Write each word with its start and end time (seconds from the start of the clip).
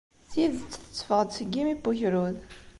Tidet 0.31 0.69
tetteffeɣ-d 0.73 1.29
seg 1.37 1.47
yimi 1.55 1.73
n 1.75 1.83
ugrud. 1.89 2.37